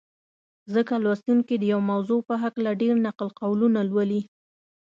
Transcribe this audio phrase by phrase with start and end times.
[0.73, 4.21] ځکه لوستونکي د یوې موضوع په هکله ډېر نقل قولونه لولي.